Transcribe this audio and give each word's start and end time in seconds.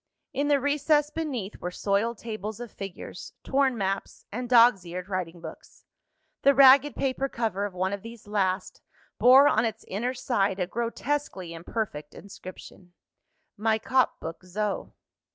In 0.33 0.47
the 0.47 0.59
recess 0.59 1.11
beneath 1.11 1.57
were 1.57 1.69
soiled 1.69 2.17
tables 2.17 2.59
of 2.59 2.71
figures, 2.71 3.33
torn 3.43 3.77
maps, 3.77 4.25
and 4.31 4.49
dogs 4.49 4.83
eared 4.83 5.09
writing 5.09 5.41
books. 5.41 5.85
The 6.41 6.55
ragged 6.55 6.95
paper 6.95 7.29
cover 7.29 7.65
of 7.65 7.75
one 7.75 7.93
of 7.93 8.01
these 8.01 8.25
last, 8.25 8.81
bore 9.19 9.47
on 9.47 9.63
its 9.63 9.85
inner 9.87 10.15
side 10.15 10.59
a 10.59 10.65
grotesquely 10.65 11.53
imperfect 11.53 12.15
inscription: 12.15 12.93
_my 13.59 13.79
cop 13.79 14.19
book 14.19 14.43
zo. 14.43 14.93